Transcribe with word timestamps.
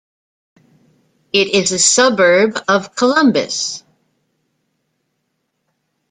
It 1.31 1.49
is 1.49 1.71
a 1.71 1.77
suburb 1.77 2.57
of 2.67 2.95
Columbus. 2.95 3.83